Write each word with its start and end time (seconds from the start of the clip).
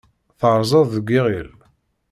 Terrẓeḍ 0.39 0.87
deg 0.95 1.07
yiɣil. 1.13 1.49